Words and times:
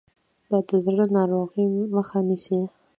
دا 0.49 0.59
د 0.69 0.71
زړه 0.85 1.05
ناروغۍ 1.17 1.65
مخه 1.95 2.19
نیسي. 2.27 2.61